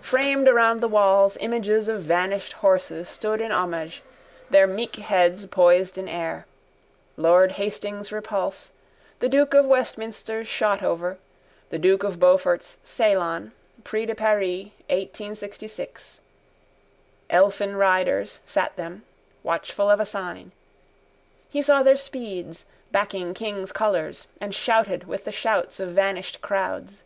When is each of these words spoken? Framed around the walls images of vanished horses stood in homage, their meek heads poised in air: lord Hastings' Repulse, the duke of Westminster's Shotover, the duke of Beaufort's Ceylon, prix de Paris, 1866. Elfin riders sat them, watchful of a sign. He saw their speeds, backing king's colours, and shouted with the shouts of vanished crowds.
Framed 0.00 0.46
around 0.48 0.80
the 0.80 0.86
walls 0.86 1.36
images 1.40 1.88
of 1.88 2.02
vanished 2.02 2.52
horses 2.52 3.08
stood 3.08 3.40
in 3.40 3.50
homage, 3.50 4.04
their 4.48 4.68
meek 4.68 4.94
heads 4.94 5.44
poised 5.46 5.98
in 5.98 6.08
air: 6.08 6.46
lord 7.16 7.50
Hastings' 7.58 8.12
Repulse, 8.12 8.70
the 9.18 9.28
duke 9.28 9.54
of 9.54 9.66
Westminster's 9.66 10.46
Shotover, 10.46 11.16
the 11.70 11.80
duke 11.80 12.04
of 12.04 12.20
Beaufort's 12.20 12.78
Ceylon, 12.84 13.50
prix 13.82 14.06
de 14.06 14.14
Paris, 14.14 14.60
1866. 14.88 16.20
Elfin 17.28 17.74
riders 17.74 18.38
sat 18.46 18.76
them, 18.76 19.02
watchful 19.42 19.90
of 19.90 19.98
a 19.98 20.06
sign. 20.06 20.52
He 21.50 21.60
saw 21.60 21.82
their 21.82 21.96
speeds, 21.96 22.66
backing 22.92 23.34
king's 23.34 23.72
colours, 23.72 24.28
and 24.40 24.54
shouted 24.54 25.08
with 25.08 25.24
the 25.24 25.32
shouts 25.32 25.80
of 25.80 25.88
vanished 25.88 26.40
crowds. 26.40 27.02